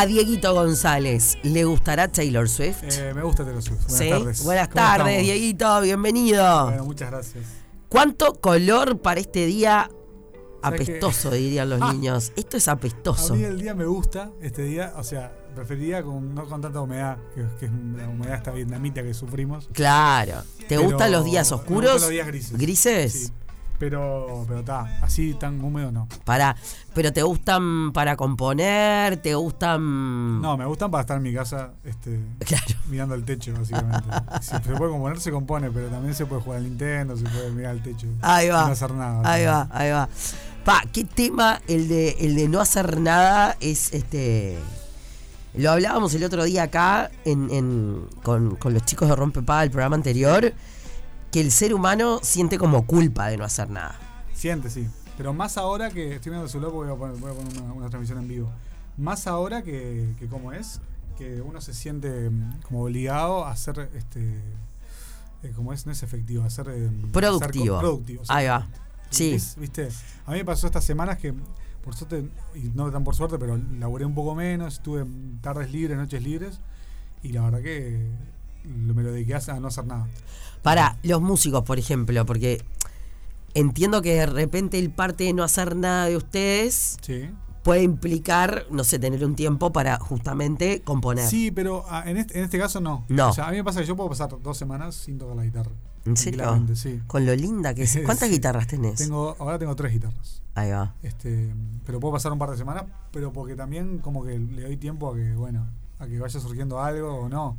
A 0.00 0.06
Dieguito 0.06 0.54
González, 0.54 1.36
¿le 1.42 1.64
gustará 1.64 2.08
Taylor 2.08 2.48
Swift? 2.48 2.84
Eh, 2.84 3.12
me 3.14 3.22
gusta 3.22 3.44
Taylor 3.44 3.62
Swift. 3.62 3.80
Buenas 3.86 3.98
¿Sí? 3.98 4.08
tardes. 4.08 4.44
Buenas 4.44 4.68
¿Cómo 4.68 4.74
tardes, 4.76 5.06
estamos? 5.08 5.22
Dieguito, 5.24 5.80
bienvenido. 5.82 6.64
Bueno, 6.68 6.84
muchas 6.86 7.10
gracias. 7.10 7.44
¿Cuánto 7.90 8.32
color 8.40 8.98
para 9.02 9.20
este 9.20 9.44
día 9.44 9.90
apestoso, 10.62 11.30
dirían 11.32 11.68
los 11.68 11.82
Ah. 11.82 11.92
niños? 11.92 12.32
Esto 12.34 12.56
es 12.56 12.66
A 12.68 12.72
apestoso. 12.72 13.34
mí 13.34 13.42
el 13.42 13.60
día 13.60 13.74
me 13.74 13.84
gusta, 13.84 14.30
este 14.40 14.62
día, 14.62 14.94
o 14.96 15.04
sea, 15.04 15.36
preferiría 15.54 16.02
con, 16.02 16.34
no 16.34 16.46
con 16.46 16.62
tanta 16.62 16.80
humedad, 16.80 17.18
que, 17.34 17.44
que 17.58 17.66
es 17.66 17.72
la 17.98 18.08
humedad 18.08 18.36
esta 18.36 18.52
vietnamita 18.52 19.02
que 19.02 19.12
sufrimos. 19.12 19.68
Claro. 19.74 20.44
¿Te 20.60 20.64
Pero 20.76 20.84
gustan 20.84 21.12
los 21.12 21.26
días 21.26 21.50
me 21.50 21.56
oscuros? 21.56 21.92
gustan 21.92 22.00
los 22.00 22.10
días 22.10 22.26
grises. 22.26 22.56
¿Grises? 22.58 23.12
Sí. 23.12 23.32
Pero, 23.80 24.44
pero 24.46 24.60
está, 24.60 24.82
así 25.02 25.32
tan 25.34 25.60
húmedo 25.64 25.90
no. 25.90 26.06
Para, 26.24 26.54
pero 26.94 27.12
te 27.14 27.22
gustan 27.22 27.92
para 27.92 28.14
componer, 28.14 29.16
te 29.16 29.34
gustan. 29.34 30.40
No, 30.42 30.56
me 30.58 30.66
gustan 30.66 30.90
para 30.90 31.00
estar 31.00 31.16
en 31.16 31.22
mi 31.22 31.32
casa 31.34 31.70
este, 31.84 32.20
Claro. 32.40 32.74
mirando 32.90 33.14
el 33.14 33.24
techo, 33.24 33.54
básicamente. 33.54 34.06
si 34.42 34.50
se 34.50 34.60
puede 34.60 34.90
componer, 34.90 35.18
se 35.18 35.30
compone, 35.32 35.70
pero 35.70 35.88
también 35.88 36.14
se 36.14 36.26
puede 36.26 36.42
jugar 36.42 36.58
al 36.58 36.64
Nintendo, 36.64 37.16
se 37.16 37.24
puede 37.24 37.50
mirar 37.52 37.74
el 37.74 37.82
techo. 37.82 38.06
Ahí 38.20 38.48
va. 38.50 38.66
No 38.66 38.72
hacer 38.72 38.92
nada. 38.92 39.22
Ahí 39.24 39.46
va, 39.46 39.66
ahí 39.72 39.90
va. 39.90 40.08
Pa, 40.64 40.82
qué 40.92 41.04
tema 41.04 41.60
el 41.66 41.88
de 41.88 42.10
el 42.20 42.36
de 42.36 42.48
no 42.48 42.60
hacer 42.60 43.00
nada 43.00 43.56
es 43.60 43.94
este. 43.94 44.58
Lo 45.54 45.72
hablábamos 45.72 46.14
el 46.14 46.22
otro 46.22 46.44
día 46.44 46.64
acá 46.64 47.10
en, 47.24 47.50
en- 47.50 48.04
con, 48.22 48.56
con 48.56 48.72
los 48.74 48.84
chicos 48.84 49.08
de 49.08 49.16
Rompepaga 49.16 49.62
el 49.64 49.70
programa 49.70 49.96
anterior, 49.96 50.52
que 51.32 51.40
el 51.40 51.50
ser 51.50 51.74
humano 51.74 52.18
siente 52.22 52.58
como 52.58 52.86
culpa 52.86 53.28
de 53.28 53.36
no 53.36 53.44
hacer 53.44 53.70
nada. 53.70 53.98
Siente, 54.34 54.70
sí. 54.70 54.88
Pero 55.16 55.32
más 55.34 55.56
ahora 55.58 55.90
que 55.90 56.14
estoy 56.14 56.30
viendo 56.30 56.44
el 56.44 56.50
celular 56.50 56.72
porque 56.72 56.90
voy 56.90 56.96
a 56.96 56.98
poner, 56.98 57.20
voy 57.20 57.30
a 57.30 57.34
poner 57.34 57.62
una, 57.62 57.72
una 57.74 57.88
transmisión 57.90 58.18
en 58.18 58.28
vivo. 58.28 58.50
Más 58.96 59.26
ahora 59.26 59.62
que, 59.62 60.14
que 60.18 60.26
como 60.26 60.52
es, 60.52 60.80
que 61.18 61.40
uno 61.42 61.60
se 61.60 61.74
siente 61.74 62.30
mm, 62.30 62.62
como 62.62 62.82
obligado 62.84 63.44
a 63.44 63.50
hacer 63.52 63.90
este. 63.94 64.20
eh, 65.42 65.52
como 65.54 65.72
es, 65.72 65.84
no 65.86 65.92
es 65.92 66.02
efectivo, 66.02 66.42
a 66.44 66.50
ser. 66.50 66.68
eh, 66.70 66.90
Productivo. 67.12 67.76
hacer 67.76 67.80
productivo. 67.86 68.22
Ahí 68.28 68.46
va. 68.46 68.66
Sí. 69.10 69.32
Es- 69.34 69.56
¿Viste? 69.56 69.88
A 70.26 70.32
mí 70.32 70.38
me 70.38 70.44
pasó 70.44 70.66
estas 70.66 70.84
semanas 70.84 71.18
que, 71.18 71.34
por 71.84 71.94
suerte, 71.94 72.26
y 72.54 72.70
no 72.74 72.90
tan 72.90 73.04
por 73.04 73.14
suerte, 73.14 73.38
pero 73.38 73.58
laburé 73.78 74.04
un 74.06 74.14
poco 74.14 74.34
menos, 74.34 74.80
tuve 74.82 75.04
tardes 75.42 75.70
libres, 75.70 75.96
noches 75.98 76.22
libres, 76.22 76.60
y 77.22 77.28
la 77.32 77.42
verdad 77.42 77.60
que 77.62 78.08
me 78.64 79.02
lo 79.02 79.12
dediqué 79.12 79.34
a 79.34 79.60
no 79.60 79.68
hacer 79.68 79.86
nada. 79.86 80.06
Para 80.62 80.98
los 81.02 81.20
músicos, 81.22 81.62
por 81.64 81.78
ejemplo, 81.78 82.24
porque 82.26 82.62
entiendo 83.54 84.02
que 84.02 84.14
de 84.14 84.26
repente 84.26 84.78
el 84.78 84.90
parte 84.90 85.24
de 85.24 85.32
no 85.32 85.42
hacer 85.42 85.76
nada 85.76 86.06
de 86.06 86.16
ustedes 86.16 86.98
Sí. 87.02 87.30
puede 87.62 87.82
implicar, 87.82 88.66
no 88.70 88.84
sé, 88.84 88.98
tener 88.98 89.24
un 89.24 89.34
tiempo 89.34 89.72
para 89.72 89.98
justamente 89.98 90.82
componer. 90.82 91.26
Sí, 91.26 91.50
pero 91.50 91.84
ah, 91.88 92.04
en, 92.06 92.16
este, 92.18 92.38
en 92.38 92.44
este 92.44 92.58
caso 92.58 92.80
no. 92.80 93.04
No. 93.08 93.30
O 93.30 93.32
sea, 93.32 93.48
a 93.48 93.50
mí 93.50 93.56
me 93.56 93.64
pasa 93.64 93.80
que 93.80 93.86
yo 93.86 93.96
puedo 93.96 94.08
pasar 94.10 94.30
dos 94.42 94.56
semanas 94.56 94.94
sin 94.94 95.18
tocar 95.18 95.36
la 95.36 95.44
guitarra. 95.44 95.70
¿En 96.06 96.16
serio? 96.16 96.66
Sí. 96.74 97.00
Con 97.06 97.26
lo 97.26 97.34
linda 97.36 97.74
que 97.74 97.82
es. 97.82 97.98
¿Cuántas 98.06 98.28
Sí. 98.28 98.34
guitarras 98.34 98.66
tenés? 98.66 98.96
Tengo, 98.96 99.36
ahora 99.38 99.58
tengo 99.58 99.76
tres 99.76 99.92
guitarras. 99.92 100.42
Ahí 100.54 100.70
va. 100.70 100.94
Este, 101.02 101.54
pero 101.86 102.00
puedo 102.00 102.14
pasar 102.14 102.32
un 102.32 102.38
par 102.38 102.50
de 102.50 102.56
semanas, 102.56 102.84
pero 103.12 103.32
porque 103.32 103.54
también 103.54 103.98
como 103.98 104.24
que 104.24 104.38
le 104.38 104.62
doy 104.62 104.76
tiempo 104.78 105.10
a 105.12 105.14
que, 105.16 105.34
bueno, 105.34 105.66
a 105.98 106.06
que 106.06 106.18
vaya 106.18 106.40
surgiendo 106.40 106.80
algo 106.80 107.14
o 107.20 107.28
no. 107.28 107.56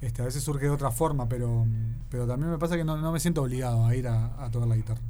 Este, 0.00 0.22
a 0.22 0.26
veces 0.26 0.42
surge 0.42 0.66
de 0.66 0.70
otra 0.70 0.90
forma, 0.90 1.28
pero, 1.28 1.66
pero 2.10 2.26
también 2.26 2.50
me 2.52 2.58
pasa 2.58 2.76
que 2.76 2.84
no, 2.84 2.96
no 2.96 3.10
me 3.12 3.18
siento 3.20 3.42
obligado 3.42 3.84
a 3.84 3.94
ir 3.96 4.06
a, 4.08 4.44
a 4.44 4.50
tocar 4.50 4.68
la 4.68 4.76
guitarra. 4.76 5.00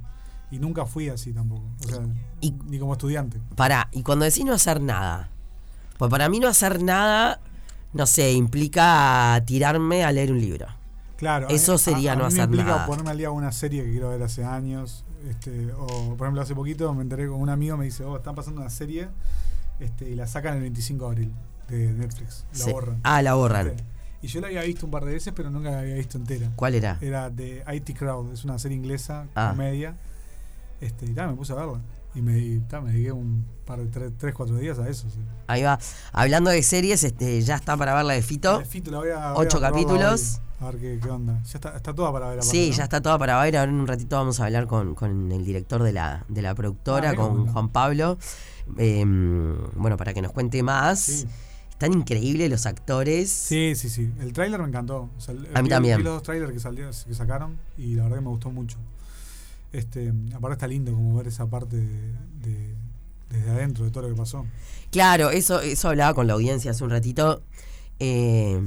Y 0.50 0.58
nunca 0.58 0.86
fui 0.86 1.10
así 1.10 1.32
tampoco. 1.34 1.64
O 1.84 1.88
sea, 1.88 2.00
Y- 2.40 2.52
ni 2.66 2.78
como 2.78 2.92
estudiante. 2.94 3.38
Pará, 3.54 3.88
y 3.92 4.02
cuando 4.02 4.24
decís 4.24 4.44
no 4.46 4.54
hacer 4.54 4.80
nada, 4.80 5.28
pues 5.98 6.10
para 6.10 6.28
mí 6.30 6.40
no 6.40 6.48
hacer 6.48 6.82
nada, 6.82 7.40
no 7.92 8.06
sé, 8.06 8.32
implica 8.32 9.42
tirarme 9.46 10.04
a 10.04 10.12
leer 10.12 10.32
un 10.32 10.40
libro. 10.40 10.66
Claro. 11.18 11.48
Eso 11.50 11.76
sería 11.76 12.12
a- 12.12 12.16
no 12.16 12.22
mí 12.22 12.28
hacer 12.28 12.48
me 12.48 12.56
implica 12.56 12.64
nada. 12.76 12.86
ponerme 12.86 13.10
al 13.10 13.18
día 13.18 13.30
una 13.30 13.52
serie 13.52 13.84
que 13.84 13.90
quiero 13.90 14.08
ver 14.10 14.22
hace 14.22 14.44
años. 14.44 15.04
Este, 15.28 15.70
o, 15.74 16.14
por 16.16 16.26
ejemplo, 16.26 16.40
hace 16.40 16.54
poquito 16.54 16.94
me 16.94 17.02
enteré 17.02 17.26
con 17.28 17.40
un 17.40 17.50
amigo, 17.50 17.76
me 17.76 17.84
dice, 17.84 18.04
oh, 18.04 18.16
están 18.16 18.34
pasando 18.36 18.60
una 18.62 18.70
serie 18.70 19.08
este, 19.80 20.08
y 20.08 20.14
la 20.14 20.26
sacan 20.28 20.54
el 20.54 20.60
25 20.62 21.04
de 21.04 21.10
abril 21.10 21.34
de 21.68 21.92
Netflix. 21.92 22.46
La 22.52 22.64
Sí. 22.64 22.72
borran. 22.72 23.00
Ah, 23.02 23.20
la 23.20 23.34
borran. 23.34 23.66
Este, 23.68 23.84
Y 24.20 24.26
yo 24.26 24.40
la 24.40 24.48
había 24.48 24.62
visto 24.62 24.84
un 24.86 24.90
par 24.92 25.04
de 25.04 25.12
veces, 25.12 25.32
pero 25.36 25.50
nunca 25.50 25.70
la 25.70 25.80
había 25.80 25.94
visto 25.94 26.18
entera. 26.18 26.50
¿Cuál 26.56 26.74
era? 26.74 26.98
Era 27.00 27.30
de 27.30 27.62
IT 27.72 27.96
Crowd, 27.96 28.32
es 28.32 28.44
una 28.44 28.58
serie 28.58 28.76
inglesa, 28.76 29.26
Ah. 29.34 29.50
comedia. 29.50 29.94
Este, 30.80 31.06
y 31.06 31.10
ta, 31.14 31.26
me 31.26 31.34
puse 31.34 31.52
a 31.52 31.56
verla. 31.56 31.80
Y 32.14 32.22
me, 32.22 32.60
ta, 32.68 32.80
me 32.80 32.90
dediqué 32.92 33.12
un 33.12 33.44
par 33.64 33.78
de 33.78 33.86
tres, 33.86 34.12
tres, 34.18 34.34
cuatro 34.34 34.56
días 34.56 34.78
a 34.78 34.88
eso. 34.88 35.08
sí. 35.10 35.18
Ahí 35.46 35.62
va. 35.62 35.78
Hablando 36.12 36.50
de 36.50 36.62
series, 36.62 37.04
este, 37.04 37.40
ya 37.42 37.56
está 37.56 37.76
para 37.76 37.94
ver 37.94 38.04
la 38.06 38.14
de 38.14 38.22
Fito. 38.22 38.58
La 38.60 38.64
Fito, 38.64 38.90
la 38.90 38.98
voy 38.98 39.10
a- 39.10 39.32
voy 39.32 39.44
a 39.44 39.48
Ocho 39.48 39.60
capítulos. 39.60 40.40
A 40.60 40.66
ver 40.72 40.78
qué, 40.80 40.98
qué 41.00 41.08
onda. 41.10 41.40
Ya 41.44 41.52
está, 41.54 41.76
está 41.76 41.94
toda 41.94 42.10
para 42.12 42.30
ver. 42.30 42.42
Sí, 42.42 42.70
¿no? 42.70 42.76
ya 42.76 42.84
está 42.84 43.00
toda 43.00 43.16
para 43.18 43.40
ver. 43.42 43.56
Ahora 43.56 43.70
en 43.70 43.78
un 43.78 43.86
ratito 43.86 44.16
vamos 44.16 44.40
a 44.40 44.46
hablar 44.46 44.66
con, 44.66 44.96
con 44.96 45.30
el 45.30 45.44
director 45.44 45.82
de 45.84 45.92
la, 45.92 46.24
de 46.28 46.42
la 46.42 46.54
productora, 46.56 47.10
Ah, 47.10 47.14
con. 47.14 47.46
Juan 47.46 47.68
Pablo. 47.68 48.18
Eh, 48.76 49.04
bueno, 49.76 49.96
para 49.96 50.12
que 50.14 50.20
nos 50.22 50.32
cuente 50.32 50.62
más. 50.64 50.98
Sí. 51.00 51.26
Están 51.78 51.92
increíbles 51.92 52.50
los 52.50 52.66
actores. 52.66 53.30
Sí, 53.30 53.74
sí, 53.76 53.88
sí. 53.88 54.10
El 54.20 54.32
tráiler 54.32 54.60
me 54.60 54.66
encantó. 54.66 55.08
O 55.16 55.20
sea, 55.20 55.32
el- 55.32 55.46
A 55.54 55.62
mí 55.62 55.68
vi- 55.68 55.68
también. 55.68 55.98
Vi 55.98 56.02
los 56.02 56.14
dos 56.14 56.22
trailers 56.24 56.52
que, 56.52 56.58
salió, 56.58 56.88
que 56.90 57.14
sacaron 57.14 57.56
y 57.76 57.94
la 57.94 58.02
verdad 58.02 58.16
que 58.18 58.22
me 58.24 58.30
gustó 58.30 58.50
mucho. 58.50 58.78
Este, 59.72 60.12
aparte 60.34 60.54
está 60.54 60.66
lindo 60.66 60.90
como 60.92 61.16
ver 61.16 61.28
esa 61.28 61.46
parte 61.46 61.76
de, 61.76 62.12
de- 62.42 62.74
desde 63.30 63.50
adentro 63.50 63.84
de 63.84 63.92
todo 63.92 64.02
lo 64.02 64.08
que 64.08 64.16
pasó. 64.20 64.44
Claro, 64.90 65.30
eso, 65.30 65.60
eso 65.60 65.88
hablaba 65.88 66.14
con 66.14 66.26
la 66.26 66.32
audiencia 66.32 66.72
hace 66.72 66.82
un 66.82 66.90
ratito. 66.90 67.42
Eh, 68.00 68.60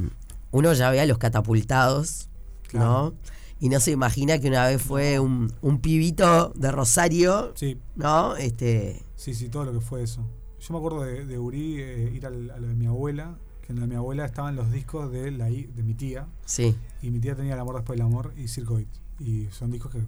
uno 0.52 0.72
ya 0.74 0.90
ve 0.90 1.02
a 1.02 1.06
los 1.06 1.18
catapultados, 1.18 2.30
Claro. 2.70 2.86
¿no? 2.86 3.14
Y 3.60 3.68
no 3.68 3.80
se 3.82 3.92
imagina 3.92 4.40
que 4.40 4.48
una 4.48 4.68
vez 4.68 4.82
fue 4.82 5.20
un, 5.20 5.52
un 5.62 5.82
pibito 5.82 6.54
de 6.56 6.72
Rosario, 6.72 7.52
Sí, 7.56 7.78
¿no? 7.98 8.38
Este, 8.38 9.04
sí, 9.18 9.34
sí, 9.36 9.50
todo 9.50 9.66
lo 9.66 9.74
que 9.74 9.82
fue 9.82 10.02
eso. 10.02 10.26
Yo 10.62 10.74
me 10.74 10.78
acuerdo 10.78 11.02
de, 11.04 11.26
de 11.26 11.40
Uri 11.40 11.82
eh, 11.82 12.12
ir 12.16 12.26
al- 12.26 12.52
a 12.52 12.58
lo 12.60 12.68
de 12.68 12.76
mi 12.76 12.86
abuela, 12.86 13.36
que 13.66 13.74
en 13.74 13.78
lo 13.78 13.82
de 13.82 13.88
mi 13.88 13.96
abuela 13.96 14.26
estaban 14.26 14.56
los 14.56 14.72
discos 14.72 15.12
de, 15.12 15.32
la, 15.32 15.46
de 15.46 15.84
mi 15.84 15.94
tía, 15.94 16.28
sí, 16.46 16.76
y 17.02 17.10
mi 17.10 17.20
tía 17.20 17.36
tenía 17.36 17.54
El 17.56 17.60
amor 17.60 17.76
después 17.76 17.98
del 17.98 18.06
amor 18.06 18.34
y 18.38 18.48
Circoid. 18.48 18.88
Y 19.20 19.48
son 19.52 19.72
discos 19.72 19.92
que 19.92 20.02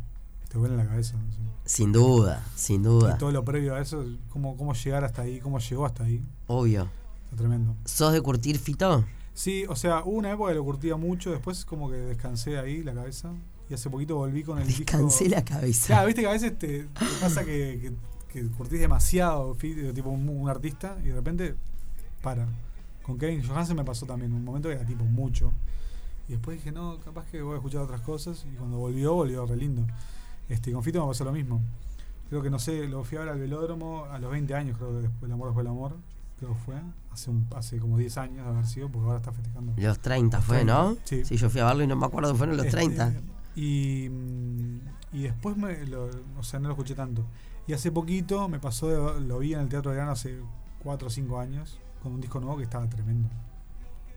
te 0.50 0.58
vuelan 0.58 0.78
la 0.78 0.86
cabeza. 0.88 1.16
no 1.18 1.31
sé. 1.31 1.40
sin 1.66 1.92
duda, 1.92 2.46
sin 2.56 2.84
duda, 2.84 3.16
Y 3.16 3.18
todo 3.19 3.31
lo 3.31 3.44
previo 3.44 3.75
a 3.75 3.81
eso, 3.81 4.03
cómo, 4.30 4.56
cómo 4.58 4.74
llegar 4.74 5.03
hasta 5.03 5.24
ahí, 5.24 5.40
cómo 5.40 5.59
llegó 5.59 5.86
hasta 5.86 6.03
ahí. 6.03 6.24
obvio. 6.47 6.88
Está 7.25 7.38
tremendo. 7.38 7.75
¿Sos 7.86 8.13
de 8.13 8.22
curtir, 8.22 8.59
Fito? 8.59 9.06
Sí, 9.34 9.66
o 9.68 9.75
sea, 9.75 10.03
hubo 10.06 10.18
una 10.18 10.31
época 10.31 10.52
que 10.52 10.56
lo 10.58 10.63
curtía 10.63 10.96
mucho, 10.96 11.31
después 11.31 11.66
como 11.66 11.90
que 11.90 11.96
descansé 11.97 12.59
ahí 12.59 12.84
la 12.84 12.94
cabeza 12.94 13.31
y 13.69 13.74
hace 13.74 13.90
poquito 13.90 14.16
volví 14.18 14.44
con 14.44 14.59
el 14.59 14.68
Descansé 14.68 15.24
disco. 15.24 15.40
la 15.40 15.44
cabeza. 15.46 15.88
Claro, 15.88 16.06
viste 16.06 16.22
que 16.22 16.28
a 16.28 16.31
veces 16.34 16.59
te, 16.59 16.84
te 16.84 17.06
pasa 17.19 17.44
que, 17.44 17.80
que, 17.81 17.92
que 18.33 18.44
curtís 18.47 18.79
demasiado, 18.79 19.55
tipo 19.55 20.09
un, 20.09 20.27
un 20.27 20.49
artista, 20.49 20.97
y 21.03 21.07
de 21.07 21.16
repente 21.16 21.55
para. 22.21 22.47
Con 23.03 23.17
Kevin 23.17 23.45
Johansen 23.45 23.75
me 23.75 23.83
pasó 23.83 24.05
también, 24.05 24.33
un 24.33 24.44
momento 24.44 24.69
que 24.69 24.75
era 24.75 24.85
tipo 24.85 25.03
mucho. 25.03 25.51
Y 26.27 26.33
después 26.33 26.57
dije, 26.57 26.71
no, 26.71 26.97
capaz 26.99 27.25
que 27.27 27.41
voy 27.41 27.53
a 27.53 27.57
escuchar 27.57 27.81
otras 27.81 28.01
cosas, 28.01 28.45
y 28.51 28.55
cuando 28.55 28.77
volvió, 28.77 29.13
volvió 29.13 29.45
re 29.45 29.57
lindo. 29.57 29.85
Este, 30.49 30.71
con 30.71 30.83
Fito 30.83 31.01
me 31.01 31.07
pasó 31.07 31.23
lo 31.25 31.33
mismo. 31.33 31.61
Creo 32.29 32.41
que 32.41 32.49
no 32.49 32.59
sé, 32.59 32.88
lo 32.88 33.03
fui 33.03 33.17
a 33.17 33.21
ver 33.21 33.29
al 33.29 33.39
velódromo 33.39 34.05
a 34.05 34.17
los 34.19 34.31
20 34.31 34.55
años, 34.55 34.77
creo 34.77 34.91
que 34.91 35.01
después 35.03 35.23
el 35.23 35.33
amor 35.33 35.50
después 35.50 35.65
el 35.65 35.69
amor, 35.69 35.95
creo 36.39 36.53
que 36.53 36.59
fue, 36.59 36.75
hace, 37.11 37.29
un, 37.29 37.45
hace 37.55 37.77
como 37.77 37.97
10 37.97 38.17
años 38.17 38.45
de 38.45 38.51
haber 38.51 38.65
sido, 38.65 38.89
porque 38.89 39.05
ahora 39.05 39.17
está 39.17 39.33
festejando. 39.33 39.73
Los 39.77 40.00
30 40.00 40.41
fue, 40.41 40.55
30, 40.57 40.73
¿no? 40.73 40.97
sí. 41.03 41.23
yo 41.23 41.50
fui 41.50 41.59
a 41.59 41.65
verlo 41.65 41.83
y 41.83 41.88
no 41.88 41.97
me 41.97 42.05
acuerdo, 42.05 42.33
fueron 42.35 42.55
los 42.55 42.65
Este, 42.65 42.77
30. 42.77 43.13
Y, 43.55 44.09
y 45.11 45.23
después, 45.23 45.57
me, 45.57 45.85
lo, 45.85 46.09
o 46.39 46.44
sea, 46.44 46.59
no 46.59 46.69
lo 46.69 46.73
escuché 46.73 46.95
tanto. 46.95 47.25
Y 47.68 47.74
hace 47.74 47.91
poquito 47.91 48.47
me 48.50 48.59
pasó, 48.59 48.88
de- 49.13 49.22
lo 49.22 49.40
vi 49.40 49.53
en 49.53 49.62
el 49.62 49.69
Teatro 49.69 49.91
de 49.91 49.96
Verano 49.97 50.12
hace 50.13 50.38
4 50.84 51.07
o 51.07 51.12
5 51.12 51.40
años, 51.40 51.79
con 52.01 52.13
un 52.13 52.22
disco 52.22 52.40
nuevo 52.40 52.57
que 52.57 52.63
estaba 52.63 52.88
tremendo. 52.90 53.29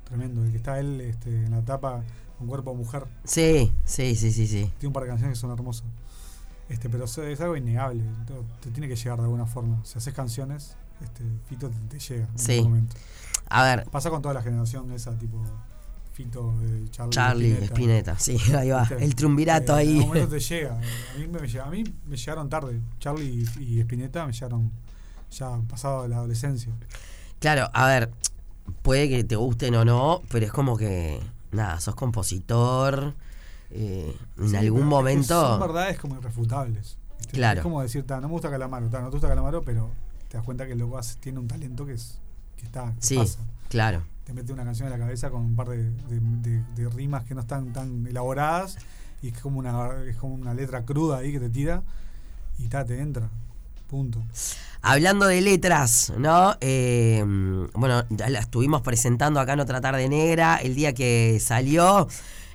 Tremendo. 0.04 0.44
El 0.44 0.50
que 0.50 0.56
está 0.56 0.78
él 0.80 1.00
este, 1.00 1.30
en 1.44 1.50
la 1.52 1.62
tapa 1.64 2.02
con 2.38 2.46
cuerpo 2.48 2.70
de 2.72 2.76
mujer. 2.78 3.06
Sí, 3.24 3.72
sí, 3.84 4.14
sí, 4.14 4.32
sí, 4.32 4.46
sí. 4.46 4.64
Tiene 4.78 4.88
un 4.88 4.92
par 4.92 5.04
de 5.04 5.08
canciones 5.10 5.36
que 5.36 5.40
son 5.40 5.50
hermosas. 5.52 5.84
Este, 6.68 6.88
pero 6.88 7.04
es, 7.04 7.16
es 7.18 7.40
algo 7.40 7.56
innegable. 7.56 8.02
Te, 8.26 8.34
te 8.60 8.70
tiene 8.72 8.88
que 8.88 8.96
llegar 8.96 9.18
de 9.18 9.24
alguna 9.24 9.46
forma. 9.46 9.80
Si 9.84 9.96
haces 9.98 10.12
canciones, 10.12 10.76
este, 11.00 11.22
Fito 11.48 11.70
te, 11.70 11.76
te 11.88 11.98
llega 11.98 12.26
en 12.26 12.38
Sí. 12.38 12.52
algún 12.58 12.70
momento. 12.72 12.96
A 13.48 13.62
ver, 13.62 13.88
Pasa 13.90 14.10
con 14.10 14.22
toda 14.22 14.34
la 14.34 14.42
generación 14.42 14.90
esa, 14.92 15.16
tipo 15.16 15.40
Fito, 16.16 16.54
eh, 16.62 16.86
Charlie, 16.90 17.10
Charlie, 17.12 17.52
Spinetta. 17.66 18.14
Spinetta, 18.14 18.18
sí, 18.18 18.38
ahí 18.56 18.70
va. 18.70 18.88
El 18.98 19.14
triunvirato 19.14 19.76
Eh, 19.78 19.82
En 19.82 19.88
ahí. 19.88 19.94
algún 19.96 20.08
momento 20.08 20.28
te 20.36 20.40
llega. 20.40 20.72
A 20.74 21.18
mí 21.18 21.26
me, 21.28 21.40
llega- 21.46 21.64
a 21.66 21.70
mí 21.70 21.84
me 22.06 22.16
llegaron 22.16 22.48
tarde. 22.48 22.80
Charlie 22.98 23.46
y, 23.58 23.62
y 23.76 23.80
Spinetta 23.80 24.24
me 24.26 24.32
llegaron 24.32 24.72
ya 25.30 25.58
pasado 25.68 26.08
la 26.08 26.16
adolescencia. 26.16 26.72
Claro, 27.38 27.68
a 27.74 27.86
ver, 27.86 28.10
puede 28.82 29.10
que 29.10 29.24
te 29.24 29.36
gusten 29.36 29.74
o 29.74 29.84
no, 29.84 30.22
pero 30.30 30.46
es 30.46 30.52
como 30.52 30.78
que, 30.78 31.20
nada, 31.52 31.78
sos 31.80 31.94
compositor. 31.94 33.12
eh, 33.70 34.16
en 34.38 34.48
Sí, 34.48 34.56
algún 34.56 34.86
momento. 34.86 35.38
Son 35.48 35.60
verdades 35.60 35.98
como 35.98 36.16
irrefutables. 36.16 36.96
¿viste? 37.18 37.32
Claro. 37.34 37.58
Es 37.60 37.62
como 37.62 37.82
decir, 37.82 38.06
"Ta, 38.06 38.20
no 38.22 38.28
me 38.28 38.32
gusta 38.32 38.48
Calamaro, 38.48 38.88
ta, 38.88 39.00
no 39.00 39.08
te 39.08 39.12
gusta 39.16 39.28
Calamaro, 39.28 39.60
pero 39.62 39.90
te 40.30 40.38
das 40.38 40.46
cuenta 40.46 40.64
que 40.66 40.72
el 40.72 40.78
loco 40.78 40.98
tiene 41.20 41.40
un 41.40 41.48
talento 41.48 41.84
que 41.84 41.92
es 41.92 42.18
que 42.56 42.64
está. 42.64 42.94
que 42.94 43.02
Sí. 43.02 43.16
pasa. 43.16 43.40
Claro. 43.68 44.02
Te 44.26 44.32
mete 44.34 44.52
una 44.52 44.64
canción 44.64 44.88
en 44.92 44.98
la 44.98 44.98
cabeza 44.98 45.30
con 45.30 45.40
un 45.42 45.54
par 45.56 45.68
de, 45.68 45.90
de- 45.90 46.20
de- 46.20 46.62
de 46.74 46.88
rimas 46.90 47.24
que 47.24 47.34
no 47.34 47.40
están 47.42 47.72
tan 47.72 48.04
elaboradas 48.06 48.76
y 49.22 49.28
es 49.28 49.40
como 49.40 49.58
una 49.60 49.88
es 50.08 50.16
como 50.16 50.34
una 50.34 50.52
letra 50.52 50.84
cruda 50.84 51.18
ahí 51.18 51.30
que 51.32 51.38
te 51.40 51.48
tira 51.48 51.82
y 52.58 52.66
ta, 52.68 52.84
te 52.84 53.00
entra. 53.00 53.30
Punto. 53.88 54.20
Hablando 54.82 55.26
de 55.26 55.40
letras, 55.40 56.12
¿no? 56.18 56.56
Eh, 56.60 57.22
bueno, 57.74 58.02
ya 58.10 58.28
la 58.28 58.40
estuvimos 58.40 58.82
presentando 58.82 59.38
acá 59.38 59.52
en 59.52 59.60
otra 59.60 59.80
tarde 59.80 60.08
negra. 60.08 60.56
El 60.56 60.74
día 60.74 60.92
que 60.92 61.38
salió 61.40 62.08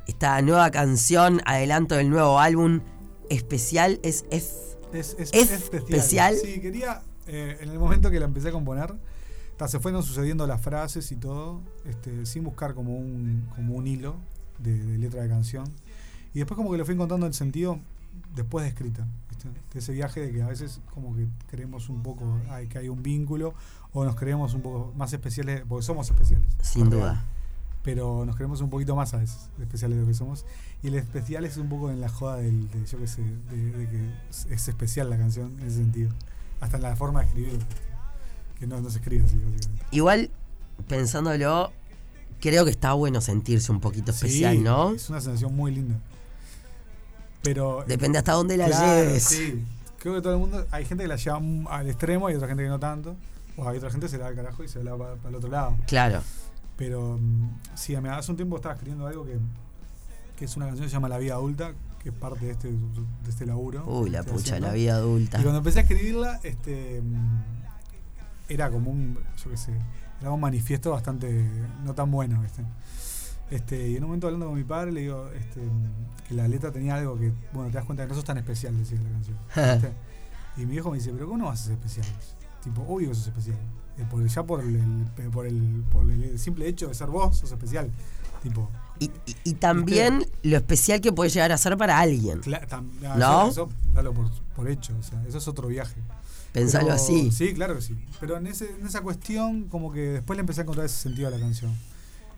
esta 0.07 0.41
nueva 0.41 0.71
canción, 0.71 1.41
adelanto 1.45 1.95
del 1.95 2.09
nuevo 2.09 2.37
álbum 2.39 2.81
especial, 3.29 4.01
es. 4.03 4.25
Es, 4.29 4.75
es, 4.91 5.15
¿Es 5.31 5.51
especial. 5.51 5.83
especial? 5.89 6.35
Sí, 6.43 6.59
quería, 6.59 7.01
eh, 7.27 7.57
en 7.61 7.69
el 7.69 7.79
momento 7.79 8.11
que 8.11 8.19
la 8.19 8.25
empecé 8.25 8.49
a 8.49 8.51
componer, 8.51 8.93
ta, 9.61 9.67
se 9.67 9.79
fueron 9.79 10.03
sucediendo 10.03 10.45
las 10.47 10.59
frases 10.61 11.11
y 11.11 11.15
todo, 11.15 11.61
este, 11.85 12.25
sin 12.25 12.43
buscar 12.43 12.73
como 12.73 12.97
un, 12.97 13.47
como 13.55 13.75
un 13.75 13.87
hilo 13.87 14.15
de, 14.59 14.77
de 14.77 14.97
letra 14.97 15.21
de 15.23 15.29
canción. 15.29 15.65
Y 16.33 16.39
después 16.39 16.55
como 16.57 16.71
que 16.71 16.77
le 16.77 16.85
fui 16.85 16.93
encontrando 16.95 17.25
el 17.27 17.33
sentido 17.33 17.79
después 18.35 18.63
de 18.63 18.69
escrita. 18.69 19.07
¿viste? 19.29 19.49
De 19.73 19.79
ese 19.79 19.91
viaje 19.93 20.19
de 20.21 20.31
que 20.31 20.41
a 20.41 20.47
veces 20.47 20.79
como 20.93 21.15
que 21.15 21.27
creemos 21.47 21.89
un 21.89 22.01
poco 22.03 22.39
hay, 22.49 22.67
que 22.67 22.77
hay 22.79 22.89
un 22.89 23.03
vínculo 23.03 23.53
o 23.93 24.03
nos 24.05 24.15
creemos 24.15 24.53
un 24.53 24.61
poco 24.61 24.93
más 24.95 25.11
especiales, 25.13 25.63
porque 25.67 25.83
somos 25.85 26.09
especiales. 26.09 26.47
Sin 26.61 26.89
duda. 26.89 27.23
Pero 27.83 28.25
nos 28.25 28.35
creemos 28.35 28.61
un 28.61 28.69
poquito 28.69 28.95
más 28.95 29.13
a 29.13 29.17
veces 29.17 29.49
especiales 29.59 29.97
de 29.97 30.01
lo 30.03 30.07
que 30.07 30.13
somos. 30.13 30.45
Y 30.83 30.87
el 30.87 30.95
especial 30.95 31.45
es 31.45 31.57
un 31.57 31.67
poco 31.67 31.89
en 31.91 31.99
la 31.99 32.09
joda 32.09 32.37
del, 32.37 32.69
de, 32.69 32.85
yo 32.85 32.97
qué 32.99 33.07
sé, 33.07 33.23
de, 33.23 33.71
de 33.71 33.89
que 33.89 34.09
es- 34.29 34.45
es 34.49 34.67
especial 34.67 35.09
la 35.09 35.17
canción 35.17 35.59
en 35.59 35.67
ese 35.67 35.77
sentido. 35.77 36.11
Hasta 36.61 36.77
en 36.77 36.83
la 36.83 36.95
forma 36.95 37.21
de 37.21 37.25
escribir. 37.27 37.59
Que 38.61 38.67
no, 38.67 38.79
no 38.79 38.91
se 38.91 38.99
escribe 38.99 39.25
así, 39.25 39.37
básicamente. 39.37 39.85
Igual, 39.89 40.29
pensándolo, 40.87 41.71
creo 42.39 42.63
que 42.63 42.69
está 42.69 42.93
bueno 42.93 43.19
sentirse 43.19 43.71
un 43.71 43.79
poquito 43.79 44.11
especial, 44.11 44.55
Sí, 44.55 44.61
¿no? 44.61 44.91
Es 44.91 45.09
una 45.09 45.19
sensación 45.19 45.55
muy 45.55 45.71
linda. 45.71 45.95
Pero. 47.41 47.83
Depende 47.87 48.19
hasta 48.19 48.33
dónde 48.33 48.57
la 48.57 48.67
claro, 48.67 49.01
lleves. 49.03 49.23
Sí. 49.23 49.65
Creo 49.97 50.13
que 50.13 50.21
todo 50.21 50.33
el 50.33 50.39
mundo. 50.39 50.67
Hay 50.69 50.85
gente 50.85 51.05
que 51.05 51.07
la 51.07 51.15
lleva 51.15 51.41
al 51.71 51.89
extremo 51.89 52.29
y 52.29 52.35
otra 52.35 52.47
gente 52.47 52.61
que 52.61 52.69
no 52.69 52.79
tanto. 52.79 53.15
O 53.57 53.67
hay 53.67 53.77
otra 53.77 53.89
gente 53.89 54.05
que 54.05 54.11
se 54.11 54.19
la 54.19 54.25
da 54.25 54.29
al 54.29 54.35
carajo 54.35 54.63
y 54.63 54.67
se 54.67 54.83
la 54.83 54.93
va 54.93 55.15
para 55.15 55.29
el 55.29 55.35
otro 55.37 55.49
lado. 55.49 55.75
Claro. 55.87 56.21
Pero 56.77 57.17
mm, 57.19 57.61
sí, 57.73 57.95
a 57.95 58.01
mí 58.01 58.09
hace 58.09 58.29
un 58.29 58.37
tiempo 58.37 58.57
estaba 58.57 58.75
escribiendo 58.75 59.07
algo 59.07 59.25
que, 59.25 59.39
que 60.37 60.45
es 60.45 60.55
una 60.55 60.67
canción 60.67 60.85
que 60.85 60.89
se 60.91 60.93
llama 60.93 61.09
La 61.09 61.17
Vida 61.17 61.33
Adulta, 61.33 61.73
que 61.97 62.09
es 62.09 62.15
parte 62.15 62.45
de 62.45 62.51
este, 62.51 62.67
de 62.69 63.29
este 63.29 63.47
laburo. 63.47 63.83
Uy, 63.87 64.11
la 64.11 64.21
pucha, 64.21 64.35
haciendo. 64.35 64.67
la 64.67 64.73
vida 64.73 64.97
adulta. 64.97 65.39
Y 65.39 65.41
cuando 65.41 65.57
empecé 65.57 65.79
a 65.79 65.81
escribirla, 65.81 66.39
este 66.43 67.01
mm, 67.01 67.60
era 68.53 68.69
como 68.69 68.91
un, 68.91 69.17
yo 69.43 69.49
qué 69.49 69.57
sé, 69.57 69.73
era 70.19 70.31
un 70.31 70.39
manifiesto 70.39 70.91
bastante 70.91 71.49
no 71.83 71.93
tan 71.95 72.11
bueno, 72.11 72.41
¿viste? 72.41 72.63
Este, 73.49 73.89
y 73.89 73.95
en 73.97 74.03
un 74.03 74.09
momento 74.09 74.27
hablando 74.27 74.45
con 74.47 74.55
mi 74.55 74.63
padre 74.63 74.91
le 74.93 75.01
digo 75.01 75.29
este, 75.35 75.59
que 76.27 76.33
la 76.35 76.47
letra 76.47 76.71
tenía 76.71 76.95
algo 76.95 77.17
que, 77.19 77.33
bueno, 77.53 77.69
te 77.69 77.75
das 77.77 77.85
cuenta 77.85 78.03
que 78.03 78.09
no 78.09 78.15
sos 78.15 78.23
tan 78.23 78.37
especial, 78.37 78.77
decía 78.77 78.97
la 79.01 79.09
canción. 79.09 79.37
¿viste? 79.73 79.93
y 80.57 80.59
mi 80.61 80.71
viejo 80.71 80.89
me 80.91 80.97
dice, 80.97 81.11
pero 81.11 81.25
¿cómo 81.25 81.37
no 81.39 81.45
vas 81.45 81.61
a 81.61 81.63
ser 81.65 81.73
especial? 81.73 82.05
Tipo, 82.63 82.81
obvio 82.87 83.09
que 83.09 83.15
sos 83.15 83.27
especial. 83.27 83.57
Eh, 83.97 84.05
por- 84.09 84.25
ya 84.25 84.43
por 84.43 84.61
el, 84.61 84.75
el- 84.77 85.29
por, 85.31 85.45
el, 85.45 85.83
por 85.91 86.09
el 86.09 86.39
simple 86.39 86.67
hecho 86.67 86.87
de 86.87 86.93
ser 86.93 87.07
vos, 87.07 87.37
sos 87.37 87.51
especial. 87.51 87.91
Tipo, 88.41 88.69
Y, 88.99 89.05
y- 89.25 89.35
y 89.43 89.53
también 89.55 90.25
lo 90.43 90.55
especial 90.57 91.01
que 91.01 91.11
puede 91.11 91.29
llegar 91.29 91.51
a 91.51 91.57
ser 91.57 91.75
para 91.77 91.99
alguien. 91.99 92.41
tam- 92.41 92.87
ah, 93.05 93.15
¿No? 93.17 93.47
Eso 93.49 93.67
dalo 93.93 94.13
por, 94.13 94.31
por 94.55 94.69
hecho, 94.69 94.95
o 94.97 95.03
sea, 95.03 95.21
eso 95.27 95.39
es 95.39 95.47
otro 95.49 95.67
viaje. 95.67 96.01
Pensarlo 96.53 96.89
Pero- 96.89 96.95
así. 97.01 97.31
Sí, 97.31 97.53
claro 97.53 97.75
que 97.75 97.81
sí. 97.81 97.95
Pero 98.19 98.37
en, 98.37 98.47
ese, 98.47 98.69
en 98.79 98.85
esa 98.85 99.01
cuestión, 99.01 99.69
como 99.69 99.91
que 99.91 99.99
después 100.01 100.35
le 100.37 100.41
empecé 100.41 100.61
a 100.61 100.63
encontrar 100.63 100.85
ese 100.85 100.97
sentido 100.97 101.27
a 101.27 101.31
la 101.31 101.39
canción. 101.39 101.73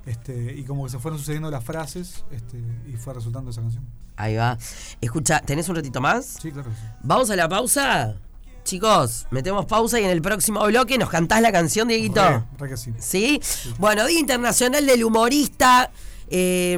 Este, 0.05 0.53
y 0.55 0.63
como 0.63 0.83
que 0.83 0.91
se 0.91 0.99
fueron 0.99 1.17
sucediendo 1.17 1.49
las 1.49 1.63
frases 1.63 2.25
este, 2.31 2.61
y 2.87 2.97
fue 2.97 3.13
resultando 3.13 3.51
esa 3.51 3.61
canción. 3.61 3.83
Ahí 4.17 4.35
va. 4.35 4.57
Escucha, 5.01 5.39
¿tenés 5.39 5.67
un 5.69 5.75
ratito 5.77 6.01
más? 6.01 6.25
Sí, 6.41 6.51
claro 6.51 6.69
que 6.69 6.75
sí. 6.75 6.81
Vamos 7.01 7.29
a 7.29 7.35
la 7.35 7.47
pausa. 7.49 8.15
Chicos, 8.63 9.25
metemos 9.31 9.65
pausa 9.65 9.99
y 9.99 10.03
en 10.03 10.09
el 10.11 10.21
próximo 10.21 10.63
bloque 10.65 10.97
nos 10.97 11.09
cantás 11.09 11.41
la 11.41 11.51
canción, 11.51 11.87
Dieguito. 11.87 12.21
Re, 12.21 12.43
re 12.57 12.69
que 12.69 12.77
sí. 12.77 12.93
¿Sí? 12.99 13.41
Bueno, 13.79 14.05
Día 14.05 14.19
Internacional 14.19 14.85
del 14.85 15.03
Humorista. 15.03 15.89
Eh, 16.29 16.77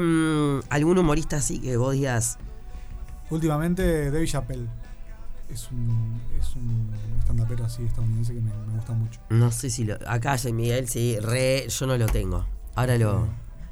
¿Algún 0.69 0.97
humorista 0.97 1.37
así 1.37 1.59
que 1.59 1.77
vos 1.77 1.93
digas? 1.93 2.37
Últimamente, 3.29 4.11
David 4.11 4.27
Chappelle. 4.27 4.67
Es 5.49 5.69
un, 5.71 6.21
es 6.39 6.55
un 6.55 6.91
stand-upero 7.21 7.65
así 7.65 7.83
estadounidense 7.83 8.33
que 8.33 8.41
me, 8.41 8.51
me 8.67 8.73
gusta 8.73 8.93
mucho. 8.93 9.19
No 9.29 9.51
sé 9.51 9.69
si 9.69 9.85
lo. 9.85 9.95
Acá, 10.07 10.37
Jay 10.37 10.53
Miguel, 10.53 10.89
sí, 10.89 11.17
re, 11.19 11.67
yo 11.69 11.87
no 11.87 11.97
lo 11.97 12.07
tengo. 12.07 12.45
Ahora 12.75 12.97
lo. 12.97 13.27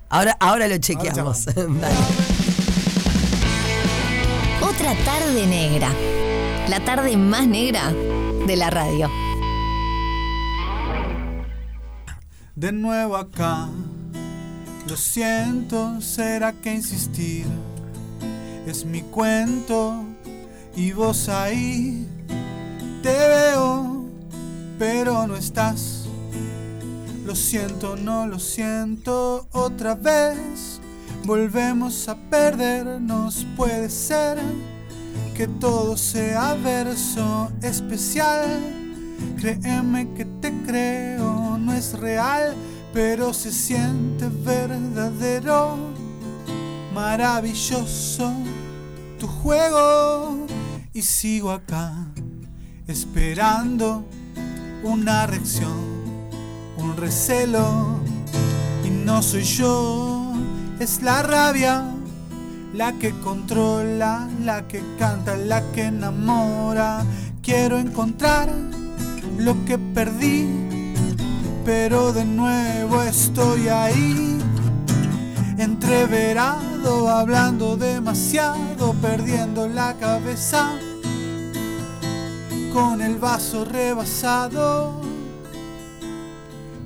Ahora, 0.09 0.37
ahora 0.39 0.67
lo 0.67 0.77
chequeamos. 0.77 1.45
Dale. 1.45 1.95
Otra 4.61 4.95
tarde 5.03 5.47
negra. 5.47 5.89
La 6.69 6.79
tarde 6.85 7.17
más 7.17 7.47
negra 7.47 7.91
de 8.47 8.55
la 8.55 8.69
radio. 8.69 9.09
De 12.55 12.71
nuevo 12.71 13.17
acá, 13.17 13.67
lo 14.87 14.95
siento, 14.95 15.99
será 16.01 16.53
que 16.53 16.73
insistir. 16.73 17.45
Es 18.65 18.85
mi 18.85 19.01
cuento 19.01 20.05
y 20.75 20.91
vos 20.91 21.29
ahí 21.29 22.07
te 23.01 23.13
veo, 23.13 24.05
pero 24.79 25.27
no 25.27 25.35
estás. 25.35 26.05
Lo 27.25 27.35
siento, 27.35 27.95
no 27.95 28.27
lo 28.27 28.39
siento 28.39 29.47
otra 29.51 29.95
vez. 29.95 30.79
Volvemos 31.25 32.09
a 32.09 32.15
perdernos, 32.15 33.45
puede 33.55 33.89
ser 33.89 34.37
que 35.35 35.47
todo 35.47 35.95
sea 35.95 36.55
verso 36.55 37.51
especial. 37.61 38.45
Créeme 39.37 40.13
que 40.13 40.25
te 40.25 40.51
creo, 40.65 41.57
no 41.57 41.73
es 41.73 41.97
real, 41.99 42.55
pero 42.93 43.33
se 43.33 43.51
siente 43.51 44.27
verdadero. 44.27 45.77
Maravilloso 46.93 48.31
tu 49.17 49.27
juego 49.27 50.42
y 50.93 51.01
sigo 51.01 51.51
acá 51.51 51.93
esperando 52.87 54.05
una 54.83 55.25
reacción, 55.25 55.73
un 56.77 56.95
recelo 56.97 57.99
y 58.85 58.89
no 58.89 59.21
soy 59.21 59.43
yo, 59.43 60.33
es 60.79 61.01
la 61.01 61.23
rabia 61.23 61.93
la 62.73 62.91
que 62.93 63.11
controla, 63.19 64.27
la 64.43 64.67
que 64.67 64.81
canta, 64.97 65.37
la 65.37 65.61
que 65.71 65.85
enamora. 65.85 67.03
Quiero 67.41 67.77
encontrar 67.77 68.49
lo 69.37 69.63
que 69.65 69.77
perdí, 69.77 70.47
pero 71.65 72.11
de 72.13 72.25
nuevo 72.25 73.01
estoy 73.03 73.67
ahí. 73.67 74.39
Entreverado, 75.57 77.09
hablando 77.09 77.77
demasiado, 77.77 78.93
perdiendo 79.01 79.67
la 79.67 79.93
cabeza, 79.97 80.71
con 82.73 83.01
el 83.01 83.17
vaso 83.17 83.65
rebasado. 83.65 84.99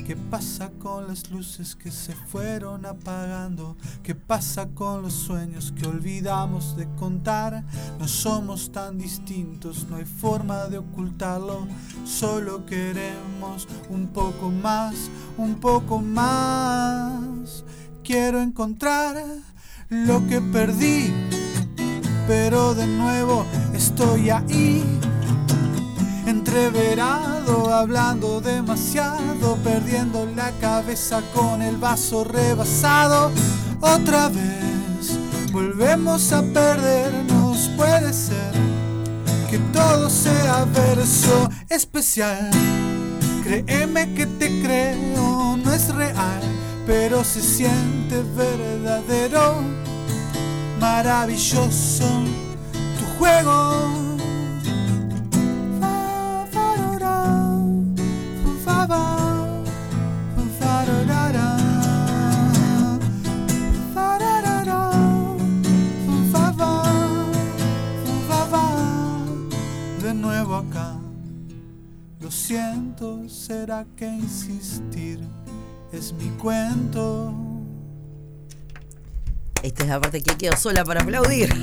¿Qué 0.06 0.17
pasa 0.17 0.70
con 0.79 1.08
las 1.08 1.32
luces 1.32 1.75
que 1.75 1.91
se 1.91 2.13
fueron 2.13 2.86
apagando? 2.86 3.77
¿Qué 4.03 4.13
pasa 4.13 4.67
con 4.74 5.01
los 5.01 5.13
sueños 5.13 5.74
que 5.74 5.88
olvidamos 5.88 6.75
de 6.75 6.88
contar? 6.96 7.63
No 8.00 8.08
somos 8.08 8.72
tan 8.72 8.98
distintos, 8.98 9.88
no 9.89 9.96
hay 9.96 10.06
forma 10.06 10.65
de 10.65 10.77
ocultarlo. 10.77 11.67
Solo 12.06 12.65
queremos 12.65 13.67
un 13.89 14.08
poco 14.08 14.50
más, 14.50 15.10
un 15.38 15.56
poco 15.56 16.00
más. 16.00 17.63
Quiero 18.03 18.41
encontrar 18.41 19.24
lo 19.89 20.25
que 20.27 20.41
perdí, 20.41 21.13
pero 22.27 22.75
de 22.75 22.88
nuevo 22.88 23.46
estoy 23.74 24.29
ahí 24.29 24.84
entreverado, 26.47 27.73
hablando 27.73 28.39
demasiado, 28.39 29.57
perdiendo 29.65 30.25
la 30.33 30.49
cabeza 30.61 31.21
con 31.33 31.61
el 31.61 31.75
vaso 31.75 32.23
rebasado. 32.23 33.31
Otra 33.81 34.29
vez 34.29 35.19
volvemos 35.51 36.31
a 36.31 36.41
perdernos, 36.41 37.69
puede 37.75 38.13
ser 38.13 38.53
que 39.49 39.57
todo 39.73 40.09
sea 40.09 40.65
verso 40.73 41.49
especial. 41.67 42.49
Créeme 43.43 44.13
que 44.13 44.25
te 44.25 44.47
creo, 44.61 45.57
no 45.57 45.73
es 45.73 45.93
real, 45.93 46.41
pero 46.85 47.25
se 47.25 47.41
siente 47.41 48.23
verdadero, 48.37 49.55
maravilloso 50.79 52.05
tu 52.97 53.05
juego. 53.17 54.06
De 58.88 58.94
nuevo 70.13 70.56
acá, 70.56 70.96
lo 72.22 72.32
siento, 72.32 73.27
será 73.27 73.86
que 73.98 74.08
insistir 74.08 75.20
es 75.91 76.13
mi 76.13 76.29
cuento. 76.38 77.36
Esta 79.63 79.84
es 79.84 79.89
la 79.89 80.00
parte 80.00 80.22
que 80.22 80.38
quedo 80.38 80.56
sola 80.56 80.86
para 80.86 81.01
aplaudir. 81.01 81.50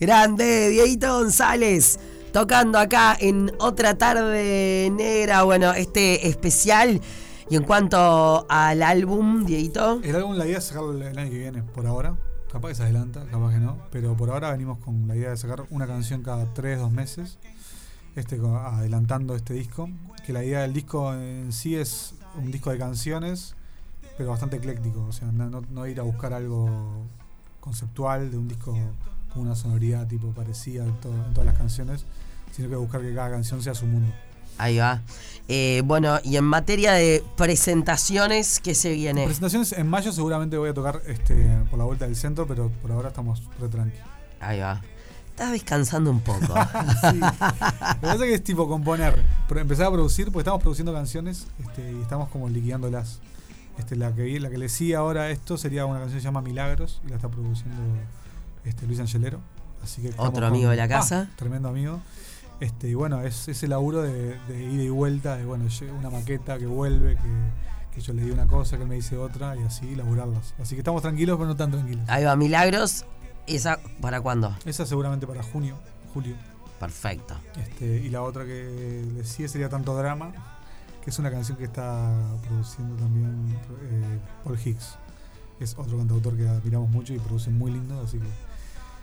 Grande, 0.00 0.70
Dieguito 0.70 1.20
González 1.20 2.00
tocando 2.40 2.78
acá 2.78 3.16
en 3.18 3.50
otra 3.58 3.96
tarde 3.96 4.90
negra. 4.92 5.42
Bueno, 5.44 5.72
este 5.72 6.28
especial. 6.28 7.00
Y 7.48 7.56
en 7.56 7.62
cuanto 7.62 8.44
al 8.50 8.82
álbum, 8.82 9.46
Dieguito. 9.46 10.02
El 10.02 10.14
álbum, 10.16 10.34
la 10.36 10.44
idea 10.46 10.58
es 10.58 10.64
sacarlo 10.64 10.92
el 10.92 11.16
año 11.16 11.30
que 11.30 11.38
viene, 11.38 11.62
por 11.62 11.86
ahora. 11.86 12.14
Capaz 12.52 12.68
que 12.68 12.74
se 12.74 12.82
adelanta, 12.82 13.24
capaz 13.30 13.52
que 13.54 13.58
no. 13.60 13.78
Pero 13.90 14.14
por 14.18 14.28
ahora 14.28 14.50
venimos 14.50 14.76
con 14.80 15.08
la 15.08 15.16
idea 15.16 15.30
de 15.30 15.38
sacar 15.38 15.64
una 15.70 15.86
canción 15.86 16.22
cada 16.22 16.52
3, 16.52 16.78
2 16.78 16.90
meses. 16.92 17.38
Este, 18.16 18.38
adelantando 18.38 19.34
este 19.34 19.54
disco. 19.54 19.88
Que 20.26 20.34
la 20.34 20.44
idea 20.44 20.60
del 20.60 20.74
disco 20.74 21.14
en 21.14 21.54
sí 21.54 21.74
es 21.74 22.12
un 22.36 22.50
disco 22.50 22.70
de 22.70 22.76
canciones, 22.76 23.54
pero 24.18 24.28
bastante 24.28 24.56
ecléctico. 24.56 25.06
O 25.08 25.12
sea, 25.12 25.32
no, 25.32 25.48
no- 25.48 25.62
no 25.70 25.86
ir 25.86 26.00
a 26.00 26.02
buscar 26.02 26.34
algo 26.34 26.68
conceptual 27.60 28.30
de 28.30 28.36
un 28.36 28.46
disco 28.46 28.76
con 29.32 29.42
una 29.42 29.54
sonoridad 29.56 30.06
tipo 30.06 30.28
parecida 30.32 30.84
en, 30.84 30.92
to- 31.00 31.08
en 31.14 31.32
todas 31.32 31.46
las 31.46 31.56
canciones, 31.58 32.04
sino 32.56 32.68
que 32.70 32.76
buscar 32.76 33.02
que 33.02 33.14
cada 33.14 33.30
canción 33.30 33.62
sea 33.62 33.74
su 33.74 33.86
mundo. 33.86 34.12
Ahí 34.58 34.78
va. 34.78 35.02
Eh, 35.48 35.82
bueno, 35.84 36.18
y 36.24 36.36
en 36.38 36.44
materia 36.44 36.92
de 36.94 37.22
presentaciones, 37.36 38.58
¿qué 38.60 38.74
se 38.74 38.90
viene? 38.92 39.24
Presentaciones 39.24 39.72
en 39.72 39.86
mayo 39.86 40.10
seguramente 40.12 40.56
voy 40.56 40.70
a 40.70 40.74
tocar 40.74 41.02
este, 41.06 41.34
por 41.70 41.78
la 41.78 41.84
vuelta 41.84 42.06
del 42.06 42.16
centro, 42.16 42.46
pero 42.46 42.70
por 42.80 42.90
ahora 42.90 43.08
estamos 43.10 43.42
re 43.60 43.68
tranqui. 43.68 43.98
Ahí 44.40 44.60
va. 44.60 44.80
Estás 45.30 45.52
descansando 45.52 46.10
un 46.10 46.20
poco. 46.20 46.38
Sí. 47.12 47.18
Lo 47.20 47.30
que 47.30 48.00
pasa 48.00 48.14
es 48.14 48.20
que 48.22 48.34
es 48.34 48.42
tipo 48.44 48.66
componer. 48.66 49.22
Pro- 49.48 49.60
Empezar 49.60 49.86
a 49.86 49.90
producir, 49.90 50.26
porque 50.26 50.40
estamos 50.40 50.62
produciendo 50.62 50.92
canciones 50.94 51.46
este, 51.60 51.92
y 51.92 52.00
estamos 52.00 52.30
como 52.30 52.48
liquidándolas. 52.48 53.20
Este, 53.78 53.94
la 53.94 54.14
que 54.14 54.40
la 54.40 54.48
que 54.48 54.56
le 54.56 54.70
sigue 54.70 54.96
ahora 54.96 55.24
a 55.24 55.30
esto 55.30 55.58
sería 55.58 55.84
una 55.84 55.98
canción 55.98 56.16
que 56.16 56.22
se 56.22 56.24
llama 56.24 56.40
Milagros 56.40 57.02
y 57.06 57.10
la 57.10 57.16
está 57.16 57.28
produciendo 57.28 57.76
este, 58.64 58.86
Luis 58.86 58.98
Angelero. 59.00 59.38
Así 59.84 60.00
que 60.00 60.14
Otro 60.16 60.46
amigo 60.46 60.70
de 60.70 60.76
la 60.76 60.88
casa. 60.88 61.28
Ah, 61.30 61.36
tremendo 61.36 61.68
amigo. 61.68 62.00
Este, 62.58 62.88
y 62.88 62.94
bueno, 62.94 63.20
es 63.20 63.48
ese 63.48 63.68
laburo 63.68 64.02
de, 64.02 64.38
de 64.48 64.62
ida 64.64 64.82
y 64.82 64.88
vuelta, 64.88 65.36
de 65.36 65.44
bueno, 65.44 65.66
una 65.98 66.10
maqueta 66.10 66.58
que 66.58 66.66
vuelve, 66.66 67.16
que, 67.16 67.94
que 67.94 68.00
yo 68.00 68.14
le 68.14 68.22
di 68.24 68.30
una 68.30 68.46
cosa, 68.46 68.76
que 68.76 68.84
él 68.84 68.88
me 68.88 68.94
dice 68.94 69.18
otra, 69.18 69.56
y 69.56 69.62
así 69.62 69.94
laburarlas. 69.94 70.54
Así 70.58 70.74
que 70.74 70.80
estamos 70.80 71.02
tranquilos, 71.02 71.36
pero 71.36 71.48
no 71.48 71.56
tan 71.56 71.70
tranquilos. 71.70 72.08
Ahí 72.08 72.24
va, 72.24 72.34
Milagros. 72.34 73.04
¿Esa 73.46 73.78
para 74.00 74.20
cuándo? 74.20 74.56
Esa 74.64 74.86
seguramente 74.86 75.26
para 75.26 75.42
junio, 75.42 75.76
julio. 76.14 76.34
Perfecto. 76.80 77.34
Este, 77.56 77.98
y 77.98 78.08
la 78.08 78.22
otra 78.22 78.44
que 78.44 79.04
le 79.14 79.24
sigue 79.24 79.48
sería 79.48 79.68
Tanto 79.68 79.94
Drama, 79.94 80.32
que 81.04 81.10
es 81.10 81.18
una 81.18 81.30
canción 81.30 81.56
que 81.58 81.64
está 81.64 82.12
produciendo 82.48 82.96
también 82.96 83.56
eh, 83.82 84.18
Paul 84.44 84.58
Hicks. 84.58 84.96
Es 85.60 85.74
otro 85.78 85.96
cantautor 85.96 86.36
que 86.36 86.48
admiramos 86.48 86.90
mucho 86.90 87.14
y 87.14 87.18
produce 87.18 87.50
muy 87.50 87.70
lindo, 87.70 88.00
así 88.00 88.18
que. 88.18 88.26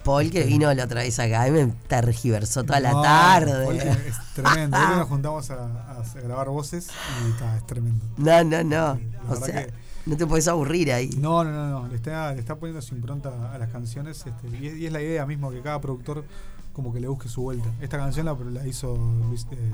Paul 0.04 0.30
que 0.32 0.44
vino 0.44 0.74
la 0.74 0.84
otra 0.86 1.02
vez 1.02 1.18
acá 1.20 1.48
y 1.48 1.52
me 1.52 1.68
tergiversó 1.88 2.64
toda 2.64 2.80
la 2.80 2.92
No, 2.92 3.02
tarde. 3.02 3.66
Paul 3.66 3.76
es 3.78 4.16
tremendo. 4.36 4.78
Hoy 4.78 4.96
nos 4.98 5.08
juntamos 5.08 5.50
a, 5.52 5.64
a 5.66 6.04
grabar 6.24 6.50
voces 6.50 6.90
y 7.26 7.30
está, 7.32 7.58
es 7.58 7.66
tremendo. 7.66 8.06
No, 8.18 8.44
no, 8.44 8.64
no. 8.64 9.00
O 9.30 9.36
sea, 9.36 9.66
que- 9.66 9.74
no 10.06 10.18
te 10.18 10.28
puedes 10.28 10.48
aburrir 10.50 10.92
ahí. 10.92 11.10
No, 11.18 11.44
no, 11.46 11.52
no, 11.52 11.70
no. 11.82 11.88
Le 11.88 11.96
está, 11.96 12.34
le 12.34 12.40
está 12.42 12.56
poniendo 12.56 12.82
su 12.82 12.94
impronta 12.96 13.54
a 13.54 13.58
las 13.58 13.70
canciones 13.70 14.26
este, 14.26 14.48
y, 14.58 14.68
es, 14.68 14.76
y 14.78 14.86
es 14.88 14.92
la 14.92 15.02
idea 15.02 15.26
mismo 15.26 15.50
que 15.50 15.62
cada 15.62 15.80
productor 15.80 16.26
como 16.74 16.92
que 16.94 17.00
le 17.00 17.08
busque 17.08 17.30
su 17.30 17.42
vuelta. 17.42 17.70
Esta 17.80 17.98
canción 17.98 18.26
la, 18.26 18.34
la 18.34 18.68
hizo 18.68 18.98
Luis, 19.30 19.48
eh, 19.52 19.72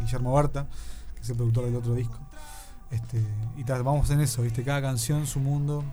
Guillermo 0.00 0.32
Barta, 0.32 0.66
que 1.14 1.22
es 1.22 1.30
el 1.30 1.36
productor 1.36 1.66
del 1.66 1.76
otro 1.76 1.94
disco. 1.94 2.18
Este, 2.90 3.22
y 3.56 3.62
vamos 3.64 4.10
en 4.10 4.20
eso, 4.20 4.42
¿viste? 4.42 4.64
Cada 4.64 4.80
canción, 4.80 5.26
su 5.26 5.40
mundo, 5.40 5.84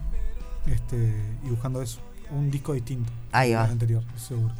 este, 0.65 1.13
y 1.43 1.49
buscando 1.49 1.81
eso. 1.81 1.99
Un 2.31 2.49
disco 2.51 2.73
distinto. 2.73 3.11
Ahí 3.31 3.53
va. 3.53 3.63
al 3.65 3.71
anterior, 3.71 4.03
seguro. 4.17 4.53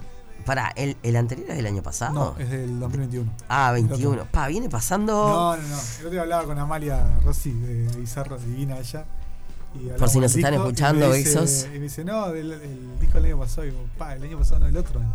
Para, 0.46 0.70
¿el, 0.76 0.96
¿el 1.02 1.16
anterior 1.16 1.50
es 1.50 1.58
del 1.58 1.66
año 1.66 1.82
pasado? 1.82 2.14
No, 2.14 2.36
es 2.38 2.50
del 2.52 2.80
2021. 2.80 3.32
Ah, 3.50 3.70
el 3.76 3.88
21. 3.88 4.12
otro. 4.22 4.28
Pa, 4.32 4.48
viene 4.48 4.70
pasando. 4.70 5.14
No, 5.14 5.58
no, 5.58 5.62
no. 5.68 5.76
El 5.76 5.98
otro 5.98 6.10
día 6.12 6.22
hablaba 6.22 6.44
con 6.44 6.60
Amalia 6.60 7.04
Rossi 7.24 7.52
de 7.52 7.88
Bizarro, 7.98 8.38
divina 8.38 8.78
ella. 8.78 9.06
y 9.74 9.88
Por 9.98 10.08
si 10.08 10.20
nos 10.20 10.36
están 10.36 10.52
disco, 10.52 10.68
escuchando, 10.68 11.10
besos. 11.10 11.66
Y 11.66 11.80
me 11.80 11.80
dice, 11.86 12.06
no, 12.06 12.28
del, 12.32 12.52
el 12.52 13.00
disco 13.00 13.16
del 13.16 13.26
año 13.26 13.40
pasado. 13.40 13.66
Y 13.66 13.72
digo, 13.72 13.84
pa, 13.98 14.14
el 14.14 14.22
año 14.24 14.38
pasado 14.38 14.60
no, 14.60 14.68
el 14.68 14.78
otro 14.78 15.00
año. 15.00 15.14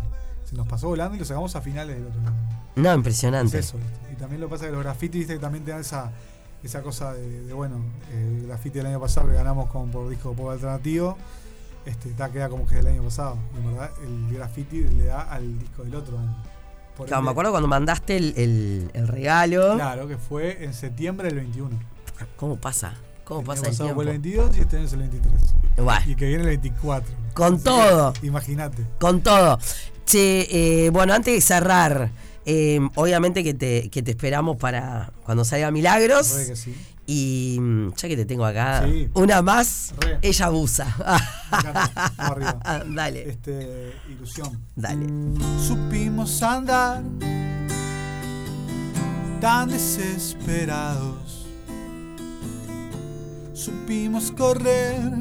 Se 0.49 0.55
nos 0.57 0.67
pasó 0.67 0.89
volando 0.89 1.15
y 1.15 1.19
lo 1.19 1.25
sacamos 1.25 1.55
a 1.55 1.61
finales 1.61 1.95
del 1.95 2.07
otro 2.07 2.19
año. 2.19 2.33
No, 2.75 2.89
Es 2.91 2.95
impresionante. 2.97 3.57
eso, 3.59 3.77
¿viste? 3.77 4.13
Y 4.13 4.15
también 4.17 4.41
lo 4.41 4.49
pasa 4.49 4.65
es 4.65 4.69
que 4.71 4.75
los 4.75 4.83
grafitis, 4.83 5.19
viste, 5.19 5.33
que 5.35 5.39
también 5.39 5.63
te 5.63 5.71
dan 5.71 5.79
esa, 5.79 6.11
esa 6.61 6.81
cosa 6.81 7.13
de, 7.13 7.43
de, 7.43 7.53
bueno, 7.53 7.77
eh, 8.11 8.37
el 8.41 8.47
graffiti 8.47 8.79
del 8.79 8.87
año 8.87 8.99
pasado 8.99 9.27
que 9.29 9.33
ganamos 9.35 9.69
con, 9.69 9.89
por 9.91 10.09
disco 10.09 10.33
pop 10.33 10.49
alternativo, 10.49 11.17
este, 11.85 12.09
ta, 12.11 12.31
queda 12.31 12.49
como 12.49 12.65
que 12.67 12.77
es 12.77 12.83
del 12.83 12.93
año 12.93 13.03
pasado. 13.03 13.37
En 13.57 13.65
verdad, 13.71 13.91
el 14.03 14.35
graffiti 14.35 14.81
le 14.83 15.05
da 15.05 15.21
al 15.21 15.59
disco 15.59 15.83
del 15.83 15.95
otro 15.95 16.17
año. 16.19 16.35
Por 16.95 17.07
Claro, 17.07 17.23
me 17.23 17.31
acuerdo 17.31 17.51
cuando 17.51 17.67
mandaste 17.67 18.17
el, 18.17 18.33
el- 18.37 18.91
el 18.93 19.07
regalo. 19.07 19.75
Claro, 19.75 20.07
que 20.07 20.17
fue 20.17 20.63
en 20.63 20.73
septiembre 20.73 21.27
del 21.29 21.37
21. 21.37 21.69
¿Cómo 22.35 22.57
pasa? 22.57 22.93
¿Cómo 23.23 23.39
el 23.41 23.45
pasa 23.47 23.61
año 23.61 23.69
el 23.69 23.73
pasado 23.77 23.95
fue 23.95 24.03
el 24.03 24.09
22 24.09 24.57
y 24.57 24.59
este 24.61 24.75
año 24.77 24.85
es 24.85 24.93
el 24.93 24.99
23. 24.99 25.33
Bueno, 25.77 26.01
Y 26.05 26.15
que 26.15 26.25
viene 26.27 26.43
el 26.43 26.49
24. 26.49 27.15
Con 27.33 27.55
Así 27.55 27.63
todo. 27.63 28.13
Imagínate. 28.23 28.85
con 28.99 29.21
todo. 29.21 29.57
Che, 30.05 30.85
eh, 30.85 30.89
bueno, 30.89 31.13
antes 31.13 31.33
de 31.33 31.41
cerrar, 31.41 32.11
eh, 32.45 32.79
obviamente 32.95 33.43
que 33.43 33.53
te, 33.53 33.89
que 33.89 34.01
te 34.01 34.11
esperamos 34.11 34.57
para 34.57 35.11
cuando 35.25 35.43
salga 35.45 35.71
Milagros. 35.71 36.33
Re 36.35 36.47
que 36.47 36.55
sí. 36.55 36.75
Y 37.07 37.57
mm, 37.59 37.93
ya 37.95 38.07
que 38.07 38.15
te 38.15 38.25
tengo 38.25 38.45
acá, 38.45 38.85
Sí. 38.87 39.09
una 39.15 39.41
más, 39.41 39.93
Re. 39.99 40.19
ella 40.21 40.45
abusa. 40.45 40.87
Dale, 42.95 43.29
Este, 43.29 43.91
ilusión. 44.09 44.59
dale. 44.75 45.07
Supimos 45.59 46.41
andar 46.43 47.01
tan 49.41 49.69
desesperados. 49.69 51.47
Supimos 53.53 54.31
correr 54.31 55.11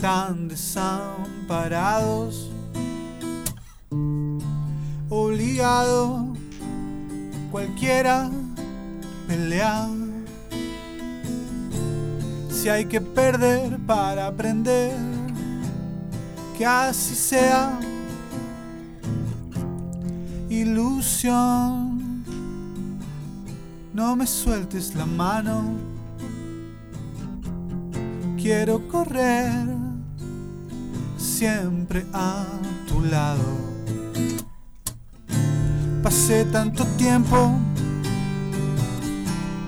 tan 0.00 0.48
desamparados. 0.48 2.50
Obligado 5.16 6.26
cualquiera 7.52 8.28
pelear. 9.28 9.88
Si 12.50 12.68
hay 12.68 12.86
que 12.86 13.00
perder 13.00 13.78
para 13.86 14.26
aprender, 14.26 14.96
que 16.58 16.66
así 16.66 17.14
sea 17.14 17.78
ilusión. 20.48 22.24
No 23.92 24.16
me 24.16 24.26
sueltes 24.26 24.96
la 24.96 25.06
mano. 25.06 25.74
Quiero 28.36 28.88
correr 28.88 29.64
siempre 31.16 32.04
a 32.12 32.44
tu 32.88 33.00
lado. 33.00 33.73
Pasé 36.04 36.44
tanto 36.44 36.84
tiempo 36.96 37.58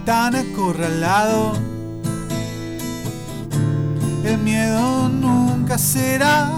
tan 0.04 0.36
acorralado. 0.36 1.54
El 4.22 4.38
miedo 4.38 5.08
nunca 5.08 5.78
será 5.78 6.52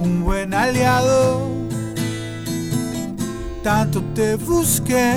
un 0.00 0.24
buen 0.24 0.52
aliado 0.54 1.54
tanto 3.64 4.02
te 4.14 4.36
busqué 4.36 5.14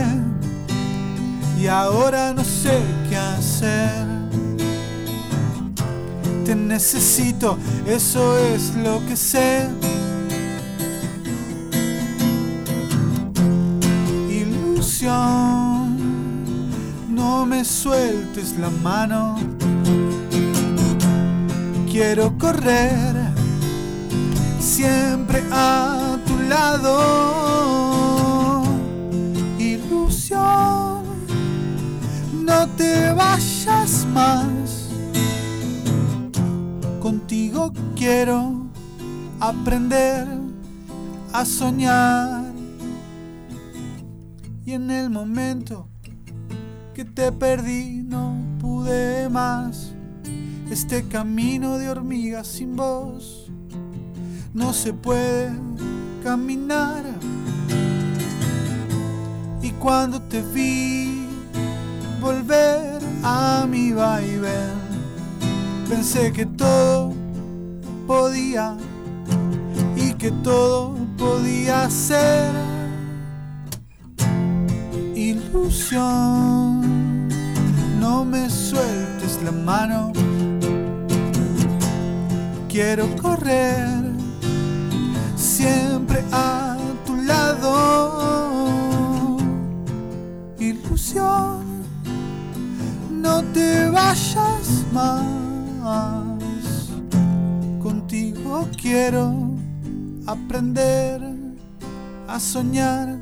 y 1.59 1.67
ahora 1.67 2.33
no 2.33 2.45
sé 2.45 2.79
qué 3.09 3.17
hacer. 3.17 4.07
Te 6.45 6.55
necesito, 6.55 7.57
eso 7.85 8.37
es 8.37 8.73
lo 8.75 9.05
que 9.05 9.17
sé. 9.17 9.67
Ilusión, 14.99 15.95
no 17.09 17.45
me 17.45 17.63
sueltes 17.63 18.57
la 18.57 18.71
mano. 18.71 19.35
Quiero 21.91 22.35
correr 22.39 23.15
siempre 24.59 25.43
a 25.51 26.17
tu 26.25 26.35
lado. 26.49 27.83
Ilusión, 29.59 31.03
no 32.43 32.67
te 32.75 33.11
vayas 33.11 34.07
más. 34.11 34.89
Contigo 36.99 37.71
quiero 37.95 38.65
aprender 39.39 40.27
a 41.33 41.45
soñar 41.45 42.36
Y 44.67 44.73
en 44.73 44.91
el 44.91 45.09
momento 45.09 45.87
que 46.93 47.05
te 47.05 47.31
perdí 47.31 48.03
no 48.03 48.35
pude 48.59 49.29
más. 49.29 49.93
Este 50.69 51.07
camino 51.07 51.77
de 51.77 51.89
hormigas 51.89 52.47
sin 52.47 52.75
voz 52.75 53.49
no 54.53 54.73
se 54.73 54.91
puede 54.91 55.53
caminar. 56.21 57.05
Y 59.61 59.71
cuando 59.79 60.21
te 60.23 60.41
vi 60.41 61.29
volver 62.19 63.01
a 63.23 63.65
mi 63.69 63.93
vaivén, 63.93 64.75
pensé 65.87 66.33
que 66.33 66.45
todo 66.45 67.13
podía 68.05 68.75
y 69.95 70.11
que 70.15 70.29
todo 70.43 70.93
podía 71.17 71.89
ser 71.89 72.66
ilusión. 75.67 77.27
No 77.99 78.23
me 78.23 78.49
sueltes 78.49 79.39
la 79.43 79.51
mano, 79.51 80.13
quiero 82.69 83.13
correr 83.21 84.13
siempre 85.35 86.23
a 86.31 86.77
tu 87.05 87.17
lado. 87.17 88.57
Ilusión, 90.57 91.83
no 93.11 93.43
te 93.53 93.89
vayas 93.89 94.85
más. 94.93 95.25
Contigo 97.81 98.69
quiero 98.81 99.33
aprender 100.27 101.21
a 102.27 102.39
soñar. 102.39 103.16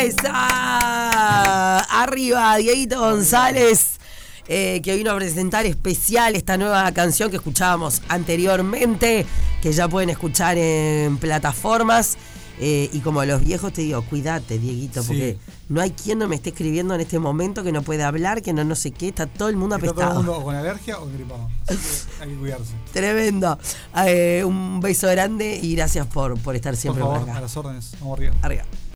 ¡Esa! 0.00 1.78
Arriba, 2.02 2.56
Dieguito 2.56 3.00
González, 3.00 3.98
eh, 4.46 4.80
que 4.82 4.96
vino 4.96 5.10
a 5.10 5.16
presentar 5.16 5.66
especial 5.66 6.36
esta 6.36 6.56
nueva 6.56 6.90
canción 6.92 7.30
que 7.30 7.36
escuchábamos 7.36 8.02
anteriormente, 8.08 9.26
que 9.60 9.72
ya 9.72 9.88
pueden 9.88 10.10
escuchar 10.10 10.56
en 10.56 11.18
plataformas. 11.18 12.16
Eh, 12.60 12.90
y 12.92 12.98
como 13.00 13.24
los 13.24 13.44
viejos 13.44 13.72
te 13.72 13.82
digo, 13.82 14.02
cuídate, 14.02 14.58
Dieguito, 14.58 15.00
Sí. 15.02 15.06
porque 15.08 15.38
no 15.68 15.80
hay 15.80 15.92
quien 15.92 16.18
no 16.18 16.26
me 16.26 16.34
esté 16.34 16.50
escribiendo 16.50 16.92
en 16.94 17.00
este 17.00 17.18
momento 17.20 17.62
que 17.62 17.70
no 17.70 17.82
puede 17.82 18.02
hablar, 18.02 18.42
que 18.42 18.52
no 18.52 18.64
no 18.64 18.74
sé 18.74 18.90
qué, 18.90 19.08
está 19.08 19.26
todo 19.26 19.48
el 19.48 19.54
mundo 19.56 19.76
Está 19.76 19.88
todo 19.88 20.00
el 20.00 20.06
apestado. 20.06 20.22
mundo 20.24 20.44
con 20.44 20.54
alergia 20.56 20.98
o 20.98 21.06
gripado. 21.06 21.48
Así 21.68 21.76
que 21.78 22.22
hay 22.24 22.28
que 22.30 22.36
cuidarse. 22.36 22.72
Tremendo. 22.92 23.58
Eh, 24.06 24.42
un 24.44 24.80
beso 24.80 25.06
grande 25.08 25.58
y 25.62 25.76
gracias 25.76 26.06
por, 26.08 26.36
por 26.40 26.56
estar 26.56 26.74
siempre 26.76 27.02
por, 27.04 27.12
favor, 27.14 27.28
a 27.28 27.32
acá. 27.32 27.40
las 27.42 27.56
órdenes. 27.56 27.92
Vamos 28.00 28.18
arriba. 28.18 28.34
Arriba. 28.42 28.64